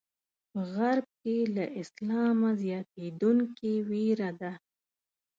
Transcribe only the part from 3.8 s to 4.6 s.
وېره ده.